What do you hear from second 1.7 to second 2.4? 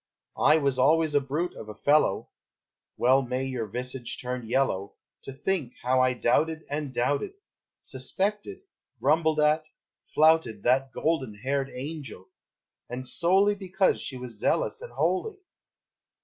fellow!